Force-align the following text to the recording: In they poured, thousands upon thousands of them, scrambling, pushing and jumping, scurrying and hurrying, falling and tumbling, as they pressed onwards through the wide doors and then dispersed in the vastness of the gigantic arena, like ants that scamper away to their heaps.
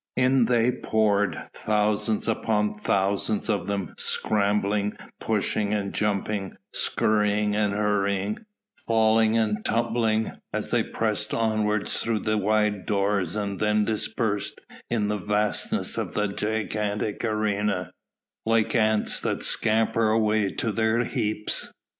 In 0.15 0.45
they 0.45 0.71
poured, 0.71 1.39
thousands 1.53 2.27
upon 2.27 2.73
thousands 2.73 3.49
of 3.49 3.67
them, 3.67 3.93
scrambling, 3.99 4.97
pushing 5.19 5.75
and 5.75 5.93
jumping, 5.93 6.57
scurrying 6.73 7.55
and 7.55 7.73
hurrying, 7.73 8.39
falling 8.87 9.37
and 9.37 9.63
tumbling, 9.63 10.31
as 10.51 10.71
they 10.71 10.81
pressed 10.81 11.35
onwards 11.35 11.97
through 11.99 12.17
the 12.21 12.39
wide 12.39 12.87
doors 12.87 13.35
and 13.35 13.59
then 13.59 13.85
dispersed 13.85 14.59
in 14.89 15.07
the 15.07 15.17
vastness 15.19 15.99
of 15.99 16.15
the 16.15 16.25
gigantic 16.27 17.23
arena, 17.23 17.91
like 18.43 18.73
ants 18.75 19.19
that 19.19 19.43
scamper 19.43 20.09
away 20.09 20.51
to 20.51 20.71
their 20.71 21.03
heaps. 21.03 21.71